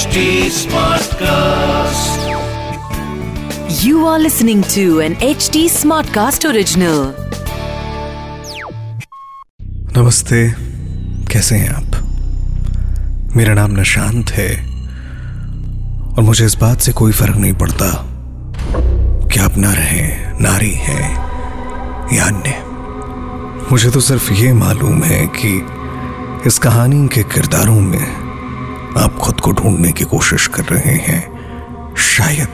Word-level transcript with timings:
HD 0.00 0.20
Smartcast. 0.56 2.20
You 3.84 4.06
are 4.06 4.18
listening 4.18 4.62
to 4.74 5.00
an 5.00 5.14
HD 5.16 5.64
Smartcast 5.72 6.46
original. 6.50 7.00
नमस्ते 9.96 10.40
कैसे 11.32 11.56
हैं 11.56 11.68
आप 11.74 13.36
मेरा 13.36 13.54
नाम 13.54 13.72
निशांत 13.80 14.30
है 14.38 14.48
और 16.14 16.24
मुझे 16.28 16.46
इस 16.46 16.54
बात 16.62 16.80
से 16.80 16.92
कोई 17.02 17.12
फ़र्क 17.20 17.36
नहीं 17.36 17.52
पड़ता 17.64 17.90
कि 19.26 19.40
आप 19.40 19.58
नर 19.66 19.78
हैं 19.90 20.40
नारी 20.40 20.72
हैं 20.86 21.04
या 22.16 22.24
अन्य 22.28 22.56
मुझे 23.70 23.90
तो 23.90 24.00
सिर्फ़ 24.08 24.32
ये 24.32 24.52
मालूम 24.64 25.02
है 25.12 25.26
कि 25.36 25.54
इस 26.48 26.58
कहानी 26.68 27.06
के 27.08 27.22
किरदारों 27.34 27.80
में 27.82 28.29
आप 28.98 29.18
खुद 29.20 29.40
को 29.40 29.52
ढूँढने 29.52 29.92
की 29.92 30.04
कोशिश 30.04 30.46
कर 30.46 30.62
रहे 30.62 30.94
हैं। 30.94 31.40
शायद 31.94 32.48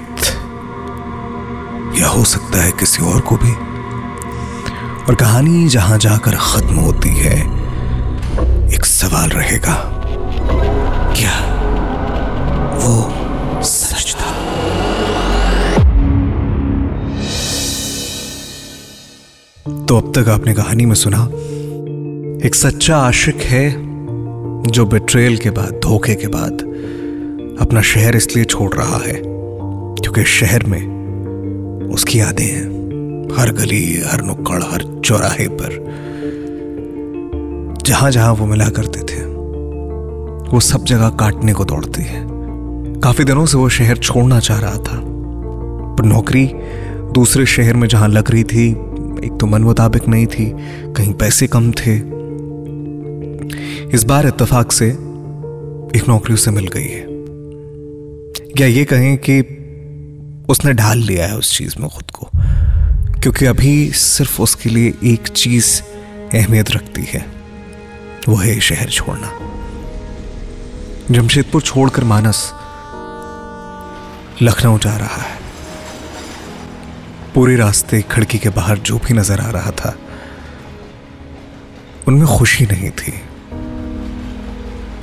या 1.98 2.08
हो 2.08 2.24
सकता 2.24 2.62
है 2.62 2.72
किसी 2.72 3.02
और 3.02 3.20
को 3.20 3.36
भी। 3.36 3.52
और 5.04 5.14
कहानी 5.14 5.68
जहाँ 5.68 5.98
जाकर 5.98 6.36
खत्म 6.36 6.74
होती 6.74 7.08
है, 7.08 7.40
एक 8.74 8.84
सवाल 8.84 9.28
रहेगा। 9.28 9.74
क्या 11.16 11.40
वो 12.74 13.14
सच 13.62 14.14
था? 14.14 14.32
तो 19.88 19.98
अब 19.98 20.12
तक 20.14 20.28
आपने 20.28 20.54
कहानी 20.54 20.86
में 20.86 20.94
सुना, 20.94 21.24
एक 22.46 22.54
सच्चा 22.54 22.98
आशिक 22.98 23.36
है 23.36 23.85
जो 24.70 24.84
बेट्रेल 24.86 25.36
के 25.36 25.50
बाद, 25.50 25.80
धोखे 25.82 26.14
के 26.14 26.26
बाद 26.26 26.60
अपना 27.60 27.82
शहर 27.82 28.16
इसलिए 28.16 28.44
छोड़ 28.44 28.72
रहा 28.74 28.98
है 28.98 29.20
क्योंकि 29.22 30.24
शहर 30.24 30.64
में 30.64 31.90
उसकी 31.92 32.20
यादें 32.20 32.44
हैं। 32.44 33.34
हर 33.36 33.52
गली, 33.52 34.02
हर 34.06 34.22
नुक्कड़, 34.22 34.62
हर 34.62 35.02
चौराहे 35.04 35.48
पर 35.48 35.84
जहाँ 37.86 38.10
जहाँ 38.10 38.32
वो 38.34 38.46
मिला 38.46 38.68
करते 38.68 39.00
थे, 39.00 39.24
वो 40.50 40.60
सब 40.60 40.84
जगह 40.84 41.08
काटने 41.08 41.52
को 41.52 41.64
दौड़ती 41.64 42.02
है। 42.02 42.24
काफ़ी 43.00 43.24
दिनों 43.24 43.46
से 43.46 43.58
वो 43.58 43.68
शहर 43.68 43.96
छोड़ना 43.96 44.40
चाह 44.40 44.60
रहा 44.60 44.78
था। 44.78 45.00
पर 45.96 46.04
नौकरी 46.04 46.50
दूसरे 47.14 47.46
शहर 47.46 47.74
में 47.74 47.88
जहाँ 47.88 48.08
लग 48.08 48.30
रही 48.30 48.44
थी, 48.44 48.70
एक 49.26 49.38
तो 49.40 49.46
मन 49.46 49.62
मुताबिक 49.62 50.08
नहीं 50.08 50.26
थी, 50.26 50.46
कहीं 50.92 51.12
पैसे 51.14 51.46
कम 51.46 51.70
थे 51.72 52.15
इस 53.94 54.04
बार 54.04 54.26
इत्तेफाक 54.26 54.72
से 54.72 54.86
एक 54.86 56.08
नौकरी 56.08 56.34
उसे 56.34 56.50
मिल 56.50 56.66
गई 56.66 56.86
है। 56.86 57.02
या 58.60 58.66
ये 58.66 58.84
कहें 58.84 59.16
कि 59.18 59.40
उसने 60.48 60.72
ढाल 60.72 60.98
लिया 60.98 61.26
है 61.26 61.36
उस 61.36 61.56
चीज़ 61.58 61.74
में 61.80 61.88
खुद 61.90 62.10
को, 62.10 62.28
क्योंकि 63.22 63.46
अभी 63.46 63.90
सिर्फ़ 63.90 64.40
उसके 64.42 64.70
लिए 64.70 64.94
एक 65.04 65.28
चीज़ 65.28 65.80
अहमियत 66.34 66.70
रखती 66.70 67.04
है, 67.04 67.24
वो 68.28 68.36
है 68.36 68.58
शहर 68.60 68.88
छोड़ना। 68.88 69.30
जमशेदपुर 71.10 71.62
छोड़कर 71.62 72.04
मानस 72.04 72.50
लखनऊ 74.42 74.78
जा 74.78 74.96
रहा 74.96 75.22
है। 75.22 75.38
पूरे 77.34 77.56
रास्ते 77.56 78.02
खिड़की 78.02 78.38
के 78.38 78.48
बाहर 78.48 78.78
जो 78.78 78.98
भी 78.98 79.14
नज़र 79.14 79.40
आ 79.40 79.50
रहा 79.50 79.70
था, 79.70 79.96
उनमें 82.08 82.26
खुशी 82.28 82.66
नहीं 82.66 82.90
थी। 82.90 83.20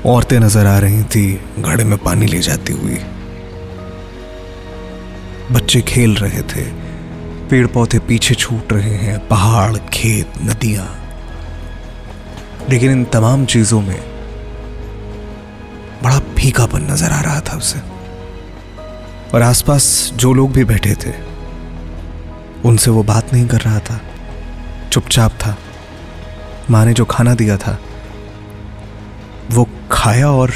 औरतें 0.06 0.40
नज़र 0.40 0.66
आ 0.66 0.80
रही 0.80 1.04
थी, 1.04 1.42
घड़े 1.60 1.84
में 1.84 1.98
पानी 1.98 2.26
ले 2.26 2.40
जाती 2.40 2.74
हुई। 2.74 2.98
बच्चे 5.52 5.82
खेल 5.82 6.16
रहे 6.16 6.42
थे 6.42 6.64
पेड़ 7.50 7.68
पौधे 7.68 8.00
पीछे 8.00 8.36
छूट 8.36 8.74
रहे 8.74 8.96
हैं, 8.96 9.28
पहाड़, 9.28 9.78
खेत, 9.78 10.34
नदियाँ। 10.42 10.88
लेकिन 12.70 12.92
इन 12.92 13.06
तमाम 13.06 13.46
चीज़ों 13.46 13.82
में 13.82 14.00
बड़ा 16.04 16.20
फीकापन 16.20 16.92
नज़र 16.92 17.12
आ 17.12 17.22
रहा 17.22 17.40
था 17.40 17.58
उसे। 17.58 17.80
और 19.34 19.42
आसपास 19.42 20.12
जो 20.16 20.34
लोग 20.34 20.52
भी 20.52 20.64
बैठे 20.64 20.96
थे, 20.96 21.14
उनसे 22.66 22.92
वो 22.92 23.04
बात 23.04 23.34
नहीं 23.34 23.48
कर 23.48 23.62
रहा 23.62 23.80
था। 23.80 24.02
चुपचाप 24.92 25.32
था। 25.32 25.58
माँ 26.70 26.86
ने 26.86 26.94
जो 26.94 27.06
खाना 27.06 27.36
दिया 27.36 27.58
था 27.58 27.80
वो 29.52 29.68
खाया 29.92 30.30
और 30.32 30.52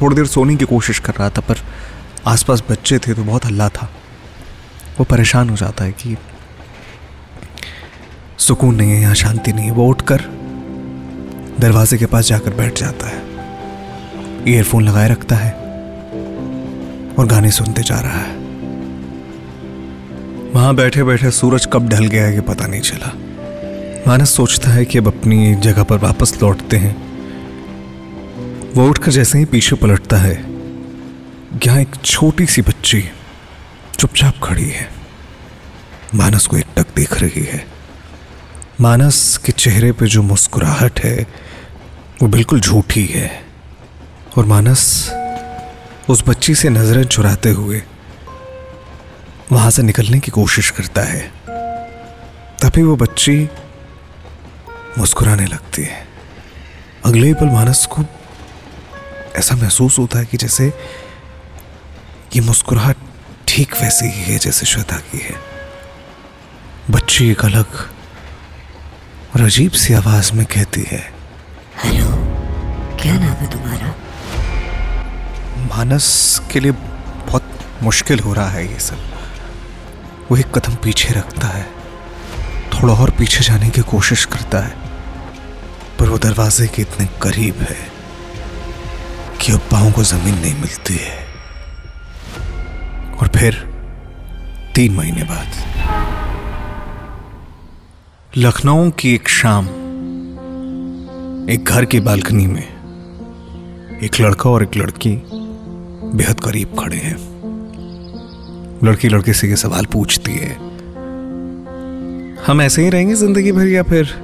थोड़ी 0.00 0.16
देर 0.16 0.26
सोने 0.26 0.56
की 0.56 0.64
कोशिश 0.64 0.98
कर 0.98 1.14
रहा 1.14 1.30
था, 1.30 1.40
पर 1.40 1.56
आसपास 2.26 2.62
बच्चे 2.70 2.98
थे 2.98 3.14
तो 3.14 3.24
बहुत 3.24 3.44
हल्ला 3.44 3.68
था। 3.68 3.90
वो 4.98 5.04
परेशान 5.04 5.50
हो 5.50 5.56
जाता 5.56 5.84
है 5.84 5.92
कि 5.92 6.16
सुकून 8.38 8.74
नहीं 8.74 8.90
है 8.90 9.00
यहाँ 9.00 9.14
शांति 9.14 9.52
नहीं 9.52 9.66
है। 9.66 9.72
वो 9.72 9.86
उठकर 9.86 10.20
दरवाजे 11.60 11.98
के 11.98 12.06
पास 12.06 12.26
जाकर 12.26 12.54
बैठ 12.54 12.78
जाता 12.78 13.06
है 13.06 13.28
ईयरफोन 14.48 14.84
लगाए 14.84 15.08
रखता 15.08 15.36
है 15.36 15.52
और 17.14 17.26
गाने 17.26 17.50
सुनते 17.50 17.82
जा 17.82 18.00
रहा 18.00 18.18
है। 18.18 18.38
वहाँ 20.54 20.74
बैठे 20.74 21.02
बैठे 21.04 21.30
सूरज 21.30 21.66
कब 21.72 21.88
ढल 21.88 22.06
गया 22.06 22.30
कि 22.32 22.40
पता 22.40 22.66
नहीं 22.66 22.80
चला। 22.80 23.12
मानस 24.06 24.34
सोचता 24.34 24.70
है 24.70 24.84
कि 24.84 24.98
अब 24.98 25.06
अपनी 25.06 25.54
जगह 25.54 25.82
पर 25.82 25.98
वापस 25.98 26.38
लौटते 26.42 26.76
हैं। 26.76 27.09
वो 28.76 28.88
उठकर 28.88 29.10
जैसे 29.10 29.38
ही 29.38 29.44
पीछे 29.44 29.76
पलटता 29.76 30.16
है, 30.16 30.34
यहाँ 31.66 31.80
एक 31.80 31.96
छोटी 32.04 32.46
सी 32.46 32.62
बच्ची 32.62 33.10
चुपचाप 33.98 34.34
खड़ी 34.42 34.68
है। 34.70 34.88
मानस 36.14 36.46
को 36.46 36.56
एकटक 36.56 36.86
देख 36.96 37.14
रही 37.14 37.44
है। 37.44 37.66
मानस 38.80 39.36
के 39.36 39.52
चेहरे 39.52 39.92
पे 39.92 40.06
जो 40.06 40.22
मुस्कुराहट 40.22 41.00
है, 41.00 41.26
वो 42.22 42.28
बिल्कुल 42.28 42.60
झूठी 42.60 43.04
है। 43.06 43.44
और 44.38 44.44
मानस 44.44 45.10
उस 46.08 46.24
बच्ची 46.28 46.54
से 46.54 46.68
नज़रें 46.68 47.04
चुराते 47.04 47.50
हुए 47.50 47.82
वहाँ 49.52 49.70
से 49.70 49.82
निकलने 49.82 50.18
की 50.20 50.30
कोशिश 50.30 50.70
करता 50.70 51.02
है। 51.02 51.32
तभी 52.62 52.82
वो 52.82 52.96
बच्ची 52.96 53.48
मुस्कुराने 54.98 55.46
लगती 55.46 55.82
है। 55.82 56.06
अगले 57.04 57.34
पल 57.34 57.46
मानस 57.46 57.86
को 57.86 58.02
ऐसा 59.40 59.54
महसूस 59.56 59.98
होता 59.98 60.18
है 60.18 60.24
कि 60.24 60.36
जैसे 60.36 60.66
ये 62.36 62.40
मुस्कुराहट 62.40 62.96
ठीक 63.48 63.74
वैसी 63.74 64.06
ही 64.06 64.22
है 64.22 64.38
जैसे 64.38 64.66
श्वेता 64.66 64.96
की 64.96 65.18
है। 65.18 65.34
बच्ची 66.90 67.30
एक 67.30 67.44
अलग 67.44 67.76
और 69.34 69.40
अजीब 69.40 69.72
सी 69.72 69.94
आवाज़ 69.94 70.32
में 70.32 70.46
कहती 70.46 70.84
है 70.88 71.00
हेलो 71.84 72.08
क्या 73.02 73.14
नाम 73.14 73.36
है 73.42 73.50
तुम्हारा? 73.50 73.94
मानस 75.76 76.08
के 76.52 76.60
लिए 76.60 76.72
बहुत 76.72 77.48
मुश्किल 77.82 78.20
हो 78.20 78.32
रहा 78.32 78.48
है 78.48 78.72
ये 78.72 78.80
सब। 78.80 78.98
वो 80.30 80.36
एक 80.36 80.58
कदम 80.58 80.74
पीछे 80.74 81.14
रखता 81.14 81.46
है 81.46 81.66
थोड़ा 82.74 82.94
और 82.94 83.10
पीछे 83.10 83.44
जाने 83.44 83.70
की 83.70 83.80
कोशिश 83.80 84.24
करता 84.24 84.58
है 84.58 84.76
पर 85.98 86.08
वो 86.08 86.18
दरवाजे 86.18 86.66
के 86.66 86.82
इतने 86.82 87.06
करीब 87.22 87.66
है। 87.70 87.89
कि 89.40 89.52
अब 89.52 89.60
पाओं 89.70 89.90
को 89.92 90.02
ज़मीन 90.04 90.34
नहीं 90.34 90.54
मिलती 90.54 90.94
है। 90.94 91.18
और 93.16 93.28
फिर 93.28 93.54
तीन 94.74 94.94
महीने 94.94 95.22
बाद 95.24 95.48
लखनऊ 98.32 98.90
की 98.90 99.14
एक 99.14 99.28
शाम, 99.28 99.66
एक 101.50 101.64
घर 101.64 101.84
की 101.84 102.00
बालकनी 102.00 102.46
में 102.46 102.62
एक 104.02 104.20
लड़का 104.20 104.50
और 104.50 104.62
एक 104.62 104.76
लड़की 104.76 105.14
बेहद 105.24 106.40
करीब 106.40 106.76
खड़े 106.78 106.96
हैं। 106.98 107.16
लड़की 108.84 109.08
लड़के 109.08 109.32
से 109.32 109.48
ये 109.48 109.56
सवाल 109.56 109.86
पूछती 109.92 110.32
है, 110.34 110.54
हम 112.46 112.62
ऐसे 112.62 112.82
ही 112.82 112.90
रहेंगे 112.90 113.14
ज़िंदगी 113.16 113.52
भर 113.52 113.66
या 113.68 113.82
फिर 113.82 114.14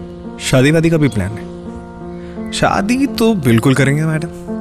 शादी 0.43 0.71
वादी 0.71 0.91
का 0.91 0.97
भी 0.97 1.09
प्लान 1.09 1.31
है? 1.31 2.53
शादी 2.53 3.07
तो 3.19 3.35
बिल्कुल 3.45 3.75
करेंगे 3.75 4.05
मैडम। 4.05 4.56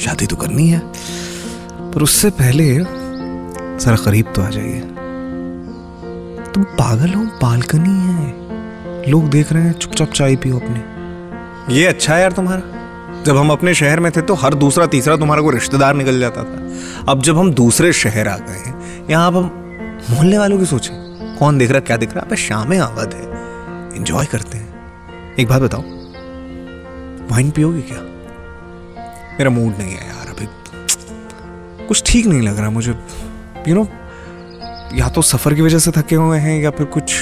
शादी 0.00 0.26
तो 0.26 0.36
करनी 0.36 0.68
है, 0.68 0.80
पर 1.92 2.02
उससे 2.02 2.30
पहले 2.30 2.64
जरा 2.74 3.96
करीब 3.96 4.32
तो 4.36 4.42
आ 4.42 4.48
जाइए। 4.48 4.80
तुम 6.54 6.64
पागल 6.74 7.12
हो, 7.14 7.24
बालकनी 7.42 7.98
है। 8.06 9.10
लोग 9.10 9.28
देख 9.30 9.52
रहे 9.52 9.62
हैं, 9.62 9.72
चुपचाप 9.72 10.12
चाय 10.12 10.36
पियो 10.36 10.58
अपने। 10.58 11.74
ये 11.74 11.86
अच्छा 11.86 12.14
है 12.14 12.20
यार 12.20 12.32
तुम्हारा। 12.32 13.22
जब 13.22 13.36
हम 13.36 13.50
अपने 13.50 13.74
शहर 13.74 14.00
में 14.00 14.10
थे 14.12 14.22
तो 14.22 14.34
हर 14.34 14.54
दूसरा 14.54 14.86
तीसरा 14.86 15.16
तुम्हारा 15.16 15.42
कोई 15.42 15.54
रिश्तेदार 15.54 15.94
निकल 15.94 16.20
जाता 16.20 16.44
था। 16.44 17.12
अब 17.12 17.22
जब 17.22 17.38
हम 17.38 17.52
दूसरे 17.54 17.92
शहर 17.92 18.28
आ 18.28 18.36
गए 18.38 18.56
हैं 18.56 19.06
यहाँ 19.10 19.26
अब 19.26 19.36
हम 19.36 19.44
मोहल्ले 20.10 20.38
वालों 20.38 20.58
की 20.58 20.66
सोचे। 20.66 20.90
कौन 21.38 21.58
देख 21.58 21.70
रहा, 21.70 21.80
क्या 21.80 21.96
देख 21.96 22.14
रहा? 22.14 22.20
अब 22.20 22.34
शामें 22.36 22.78
आबाद 22.78 23.14
है। 23.14 23.96
एंजॉय 23.96 24.24
करते 24.24 24.58
हैं। 24.58 25.34
एक 25.34 25.48
बात 25.48 25.62
बताओ 25.62 25.82
वाइन 27.30 27.50
पियोगे 27.50 27.80
क्या? 27.82 27.98
मेरा 29.40 29.50
मूड 29.50 29.78
नहीं 29.78 29.92
है 29.92 30.06
यार, 30.08 30.26
अभी 30.28 30.46
कुछ 31.86 32.02
ठीक 32.06 32.26
नहीं 32.26 32.40
लग 32.40 32.58
रहा 32.58 32.70
मुझे। 32.70 32.92
यू 33.68 33.74
नो 33.74 33.84
या 34.96 35.08
तो 35.08 35.22
सफ़र 35.22 35.54
की 35.54 35.62
वजह 35.62 35.78
से 35.78 35.90
थके 35.90 36.16
हुए 36.16 36.38
हैं 36.38 36.60
या 36.62 36.70
फिर 36.70 36.86
कुछ 36.86 37.14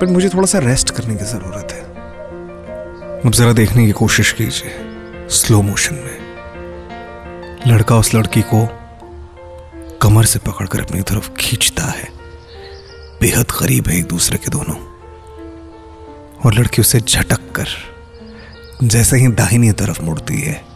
पर 0.00 0.06
मुझे 0.06 0.28
थोड़ा 0.28 0.46
सा 0.46 0.58
रेस्ट 0.58 0.90
करने 0.90 1.16
की 1.16 1.24
ज़रूरत 1.24 1.72
है। 1.72 1.80
अब 3.20 3.30
जरा 3.30 3.52
देखने 3.52 3.86
की 3.86 3.92
कोशिश 3.92 4.32
कीजिए 4.32 5.28
स्लो 5.30 5.62
मोशन 5.62 5.94
में। 5.94 6.16
लड़का 7.66 7.96
उस 7.96 8.14
लड़की 8.14 8.42
को 8.54 8.64
कमर 10.02 10.24
से 10.24 10.38
पकड़कर 10.38 10.80
अपनी 10.80 11.02
तरफ़ 11.02 11.30
खींचता 11.32 11.82
है। 11.82 12.08
बेहद 13.20 13.50
करीब 13.50 13.88
है 13.88 13.98
एक 13.98 14.08
दूसरे 14.08 14.38
के 14.38 14.50
दोनों। 14.50 14.78
और 16.44 16.54
लड़की 16.54 16.82
उसे 16.82 17.00
झटक 17.00 17.52
कर, 17.52 17.68
जैसे 18.82 19.16
ही 19.16 19.28
दाहिनी 19.28 19.72
तरफ़ 19.72 20.02
मुड़ती 20.02 20.40
है 20.40 20.69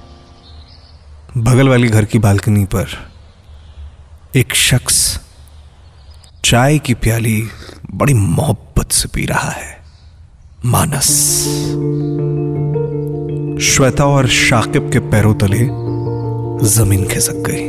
बगल 1.38 1.68
वाली 1.68 1.88
घर 1.88 2.04
की 2.04 2.18
बालकनी 2.18 2.64
पर 2.64 2.86
एक 4.36 4.54
शख्स 4.54 5.20
चाय 6.44 6.78
की 6.78 6.94
प्याली 6.94 7.48
बड़ी 7.94 8.14
मोहब्बत 8.14 8.92
से 8.92 9.08
पी 9.14 9.26
रहा 9.26 9.50
है। 9.50 9.84
मानस। 10.66 11.06
श्वेता 13.64 14.04
और 14.04 14.28
शाकिब 14.28 14.92
के 14.92 14.98
पैरों 14.98 15.34
तले 15.34 15.68
ज़मीन 16.68 17.08
खिसक 17.08 17.34
गई। 17.36 17.64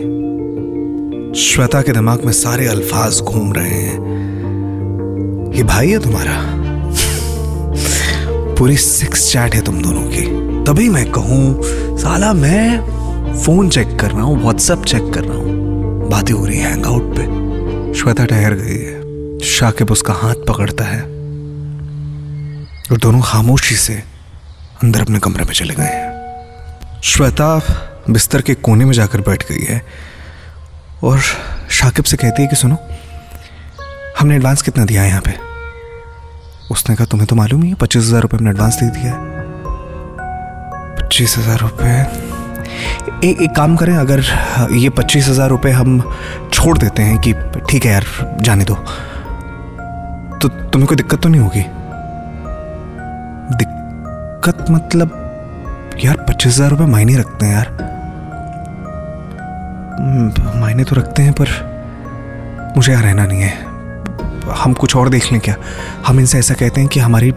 श्वेता 1.41 1.81
के 1.81 1.91
दिमाग 1.91 2.25
में 2.25 2.33
सारे 2.33 2.67
अल्फाज 2.67 3.21
घूम 3.21 3.53
रहे 3.53 3.69
हैं। 3.69 3.97
ये 5.55 5.63
भाई 5.63 5.89
है 5.89 5.99
तुम्हारा? 5.99 6.37
पूरी 8.55 8.77
सिक्स 8.77 9.31
चैट 9.31 9.55
है 9.55 9.61
तुम 9.61 9.81
दोनों 9.81 10.03
की। 10.03 10.21
तभी 10.63 10.89
मैं 10.89 11.11
कहूँ, 11.11 11.61
साला 11.97 12.33
मैं 12.33 12.94
फ़ोन 13.35 13.69
चेक 13.69 13.99
कर 13.99 14.11
रहा 14.11 14.21
हूँ 14.21 14.41
व्हाट्सएप 14.41 14.83
चेक 14.83 15.13
कर 15.13 15.23
रहा 15.23 15.37
हूँ। 15.37 16.09
बातें 16.09 16.33
हो 16.33 16.45
रही 16.45 16.59
है 16.59 16.69
हैंगआउट 16.69 17.15
पे। 17.17 17.23
श्वेता 17.93 18.25
ठहर 18.25 18.53
गई 18.53 18.77
है। 18.77 19.39
शाकिब 19.39 19.91
उसका 19.91 20.13
हाथ 20.13 20.35
पकड़ता 20.47 20.83
है। 20.83 21.01
और 22.91 22.97
दोनों 22.97 23.21
खामोशी 23.21 23.75
से 23.75 23.93
अंदर 24.83 25.01
अपने 25.01 25.19
कमरे 25.19 25.45
में 25.45 25.53
चले 25.53 25.73
गए 25.73 25.83
हैं। 25.83 27.01
श्वेता 27.01 27.61
बिस्तर 28.09 28.41
के 28.41 28.53
कोने 28.53 28.85
में 28.85 28.93
जाकर 28.93 29.21
बैठ 29.21 29.43
गई 29.51 29.63
है। 29.63 29.81
और 31.03 31.19
शाकिब 31.69 32.05
से 32.05 32.17
कहती 32.17 32.41
है 32.41 32.47
कि 32.47 32.55
सुनो, 32.55 32.77
हमने 34.19 34.35
एडवांस 34.35 34.61
कितना 34.61 34.85
दिया 34.85 35.01
है 35.01 35.09
यहाँ 35.09 35.21
पे? 35.21 35.31
उसने 36.71 36.95
कहा, 36.95 37.05
तुम्हें 37.05 37.27
तो 37.27 37.35
मालूम 37.35 37.63
ही 37.63 37.69
है, 37.69 37.75
पच्चीस 37.75 38.03
हज़ार 38.03 38.21
रुपये 38.21 38.37
हमने 38.37 38.49
एडवांस 38.51 38.75
दे 38.75 38.89
दिया 38.89 39.13
है। 39.13 39.19
पच्चीस 40.95 41.37
हज़ार 41.37 41.59
रुपये? 41.59 42.34
एक 43.23 43.41
एक 43.41 43.55
काम 43.55 43.75
करें 43.75 43.95
अगर 43.95 44.21
ये 44.73 44.89
पच्चीस 44.91 45.27
हज़ार 45.27 45.49
रुपये 45.49 45.71
हम 45.73 45.99
छोड़ 46.53 46.77
देते 46.77 47.03
हैं 47.03 47.17
कि 47.19 47.33
ठीक 47.69 47.85
है 47.85 47.91
यार 47.91 48.05
जाने 48.41 48.63
दो। 48.63 48.75
तो 50.39 50.47
तुम्हें 50.47 50.87
कोई 50.87 50.97
दिक्कत 50.97 51.21
तो 51.21 51.29
नहीं 51.29 51.41
होगी? 51.41 51.61
दिक्कत 53.57 54.65
मतलब 54.71 55.21
यार 56.03 56.25
पच्चीस 56.29 56.53
हज़ार 56.53 56.69
रुपये 56.69 56.87
मायने 56.87 57.17
रखते 57.17 57.45
हैं 57.45 57.53
यार। 57.53 57.67
हम्म, 59.99 60.59
मायने 60.59 60.83
तो 60.83 60.95
रखते 60.95 61.23
हैं 61.23 61.33
पर 61.33 61.47
मुझे 62.77 62.91
यहाँ 62.91 63.03
रहना 63.03 63.25
नहीं 63.25 63.41
है। 63.41 63.73
हम 64.55 64.73
कुछ 64.73 64.95
और 64.95 65.09
देख 65.09 65.31
लें 65.31 65.41
क्या? 65.41 65.55
हम 66.07 66.19
इनसे 66.19 66.39
ऐसा 66.39 66.53
कहते 66.53 66.81
हैं 66.81 66.89
कि 66.89 66.99
हमारी 66.99 67.29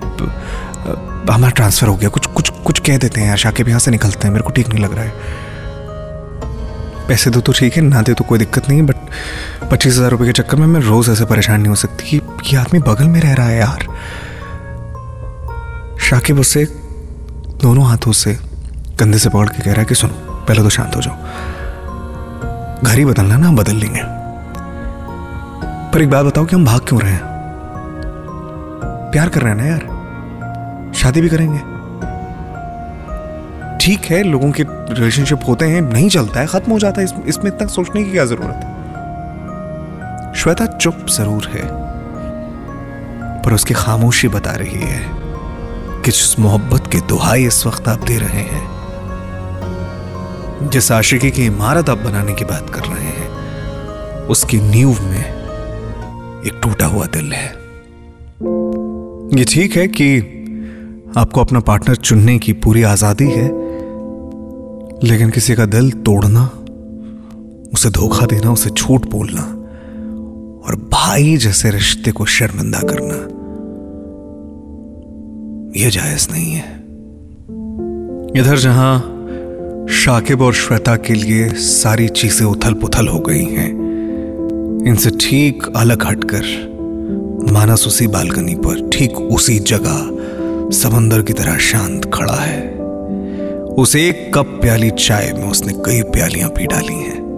हमारा 1.31 1.51
ट्रांसफ़र 1.51 1.89
हो 1.89 1.97
गया 1.97 2.09
कुछ 2.09 2.27
कुछ 2.69 2.79
कह 2.79 2.97
देते 2.99 3.21
हैं 3.21 3.29
यार, 3.29 3.37
शाकिब 3.39 3.69
यहाँ 3.69 3.81
से 3.81 3.91
निकलते 3.91 4.27
हैं, 4.27 4.33
मेरे 4.33 4.43
को 4.45 4.51
ठीक 4.51 4.69
नहीं 4.69 4.85
लग 4.85 4.93
रहा 4.95 5.05
है। 5.05 5.13
पैसे 7.09 7.31
दो 7.31 7.41
तो 7.41 7.53
ठीक 7.53 7.77
है, 7.77 7.83
ना 7.83 8.03
दे 8.03 8.15
तो 8.15 8.25
कोई 8.25 8.39
दिक्कत 8.39 8.69
नहीं 8.69 8.81
है 8.81 8.87
बट 8.87 8.97
पच्चीस 9.71 9.97
हज़ार 9.97 10.11
रुपये 10.11 10.27
के 10.27 10.33
चक्कर 10.33 10.57
में 10.57 10.67
मैं 10.67 10.81
रोज़ 10.81 11.11
ऐसे 11.11 11.25
परेशान 11.25 11.61
नहीं 11.61 11.69
हो 11.69 11.75
सकती 11.75 12.21
कि 12.43 12.57
आदमी 12.57 12.81
बगल 12.81 13.05
में 13.05 13.21
रह 13.21 13.33
रहा 13.35 13.47
है 13.47 13.59
यार। 13.59 13.87
शाकिब 16.01 16.41
उससे, 16.41 16.65
दोनों 17.63 17.87
हाथों 17.87 18.13
से 18.13 18.35
कंधे 19.01 19.19
से 19.19 19.29
पकड़ 19.29 19.49
के 19.49 19.63
कह 19.63 19.71
रहा 19.71 19.81
है 19.81 19.87
कि 19.87 19.95
सुनो, 19.95 20.15
पहले 20.49 20.63
तो 20.63 20.71
शांत 20.71 20.97
हो 20.97 21.01
जाओ। 21.01 21.17
घर 22.85 22.99
ही 22.99 23.05
बदलना 23.05 23.37
ना, 23.37 23.53
बदल 23.53 23.77
लेंगे। 23.77 24.03
पर 25.93 26.03
एक 26.03 26.11
बात 26.11 26.27
बताओ 26.27 26.45
कि 26.45 26.57
हम 26.57 26.65
भाग 26.65 26.81
क्यों 26.81 27.01
रहे 27.01 27.13
हैं? 27.13 27.23
प्यार 29.13 29.29
कर 29.29 29.41
रहे 29.43 29.53
हैं 29.53 29.59
ना 29.59 29.67
यार? 29.67 30.93
शादी 30.95 31.21
भी 31.21 31.29
करेंगे? 31.29 31.78
ठीक 33.89 34.05
है, 34.05 34.23
लोगों 34.23 34.51
के 34.53 34.63
रिलेशनशिप 34.69 35.41
होते 35.49 35.65
हैं, 35.65 35.81
नहीं 35.83 36.09
चलता 36.09 36.41
है, 36.41 36.47
खत्म 36.47 36.73
हो 36.73 36.79
जाता 36.79 37.01
है 37.01 37.07
इसमें 37.27 37.47
इतना 37.47 37.67
सोचने 37.67 38.03
की 38.05 38.11
क्या 38.11 38.25
ज़रूरत 38.25 38.55
है? 38.55 40.33
श्वेता 40.35 40.67
चुप 40.67 41.07
ज़रूर 41.11 41.47
है, 41.53 41.63
पर 43.43 43.53
उसकी 43.55 43.75
खामोशी 43.75 44.29
बता 44.29 44.51
रही 44.53 44.81
है 44.81 45.01
कि 46.05 46.11
जिस 46.11 46.39
मोहब्बत 46.39 46.91
के 46.93 47.01
दुहाई 47.09 47.47
इस 47.47 47.67
वक्त 47.67 47.89
आप 47.89 48.05
दे 48.07 48.17
रहे 48.19 48.43
हैं, 48.49 48.65
जिस 50.69 50.91
आशिकी 50.93 51.31
की 51.31 51.47
इमारत 51.47 51.91
आप 51.91 51.99
बनाने 51.99 52.35
की 52.35 52.45
बात 52.45 52.71
कर 52.75 52.85
रहे 52.87 53.05
हैं, 53.11 53.29
उसकी 54.27 54.59
नींव 54.61 55.01
में 55.03 55.25
एक 56.45 56.61
टूटा 56.63 56.87
हुआ 56.87 57.07
दिल 57.07 57.33
है। 57.33 57.49
ये 59.39 59.45
ठीक 59.45 59.77
है 59.77 59.87
कि 59.91 60.09
आपको 61.17 61.41
अपना 61.41 61.61
पार्टनर 61.63 61.97
चुनने 61.97 62.39
की 62.39 62.53
पूरी 62.59 62.83
आज़ादी 62.85 63.31
है 63.31 63.68
लेकिन 65.05 65.31
किसी 65.31 65.55
का 65.55 65.65
दिल 65.67 65.91
तोड़ना, 66.05 66.45
उसे 67.73 67.91
धोखा 67.91 68.27
देना, 68.27 68.51
उसे 68.53 68.71
झूठ 68.71 69.07
बोलना 69.11 69.43
और 70.63 70.77
भाई 70.93 71.37
जैसे 71.37 71.71
रिश्ते 71.71 72.13
को 72.13 72.25
शर्मिंदा 72.27 72.81
करना, 72.85 73.19
यह 75.81 75.91
जायज़ 75.91 76.29
नहीं 76.31 76.53
है। 76.53 76.77
इधर 78.41 78.59
जहाँ 78.59 78.99
शाकिब 79.95 80.43
और 80.43 80.55
श्वेता 80.55 80.97
के 80.97 81.15
लिए 81.15 81.49
सारी 81.49 82.09
चीज़ें 82.11 82.47
उथल 82.47 82.75
पुथल 82.75 83.09
हो 83.09 83.19
गई 83.19 83.45
हैं, 83.45 83.71
इनसे 84.89 85.11
ठीक 85.21 85.67
अलग 85.77 86.05
हटकर 86.07 86.45
मानस 87.53 87.87
उसी 87.87 88.07
बालकनी 88.07 88.55
पर, 88.57 88.89
ठीक 88.89 89.17
उसी 89.17 89.59
जगह 89.59 90.71
समंदर 90.79 91.23
की 91.23 91.33
तरह 91.33 91.59
शांत 91.61 92.11
खड़ा 92.15 92.35
है। 92.35 92.78
उस 93.79 93.97
एक 93.97 94.35
कप 94.35 94.47
प्याली 94.47 94.91
चाय 94.91 95.33
में 95.33 95.51
उसने 95.51 95.73
कई 95.73 96.03
प्यालियाँ 96.03 96.51
पी 96.51 96.67
डाली 96.67 96.95
हैं। 96.95 97.29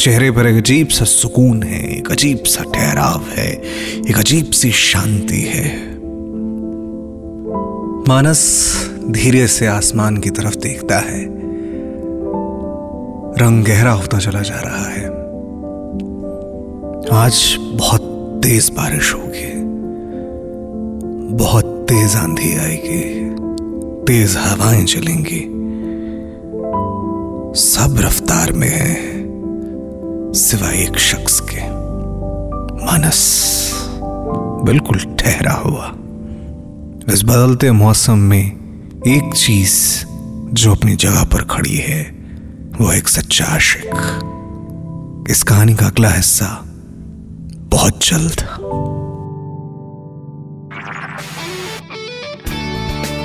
चेहरे 0.00 0.30
पर 0.30 0.46
एक 0.46 0.56
अजीब 0.56 0.88
सा 0.88 1.04
सुकून 1.04 1.62
है, 1.62 1.98
एक 1.98 2.10
अजीब 2.10 2.38
सा 2.44 2.64
ठहराव 2.74 3.22
है, 3.28 3.62
एक 4.10 4.18
अजीब 4.18 4.50
सी 4.50 4.70
शांति 4.70 5.40
है। 5.40 5.98
मानस 8.08 8.74
धीरे 9.10 9.46
से 9.46 9.66
आसमान 9.66 10.16
की 10.16 10.30
तरफ़ 10.30 10.56
देखता 10.56 10.98
है। 10.98 11.24
रंग 13.34 13.64
गहरा 13.64 13.92
होता 13.92 14.18
चला 14.18 14.40
जा 14.40 14.56
रहा 14.56 14.88
है। 14.88 15.06
आज 17.24 17.56
बहुत 17.60 18.00
तेज 18.44 18.70
बारिश 18.70 19.14
होगी। 19.14 19.52
बहुत 21.34 21.86
तेज 21.88 22.16
आंधी 22.16 22.58
आएगी। 22.58 23.22
तेज 24.06 24.36
हवाएँ 24.36 24.84
चलेंगी। 24.84 25.62
सब 27.60 27.96
रफ्तार 27.98 28.52
में 28.52 28.68
है, 28.68 28.96
सिवाय 30.32 30.74
एक 30.74 30.98
शख्स 30.98 31.40
के। 31.40 31.60
मानस 32.86 33.42
बिल्कुल 34.64 34.98
ठहरा 34.98 35.52
हुआ। 35.52 35.92
इस 37.14 37.22
बदलते 37.24 37.70
मौसम 37.70 38.18
में 38.18 38.46
एक 39.08 39.34
चीज़ 39.34 40.04
जो 40.54 40.74
अपनी 40.74 40.96
जगह 40.96 41.24
पर 41.24 41.44
खड़ी 41.44 41.76
है, 41.76 42.02
वो 42.80 42.92
एक 42.92 43.08
सच्चा 43.08 43.44
आशिक। 43.44 43.90
इस 45.30 45.42
कहानी 45.42 45.74
का 45.74 45.86
अगला 45.86 46.10
हिस्सा 46.10 46.62
बहुत 47.56 47.98
जल्द। 48.04 48.44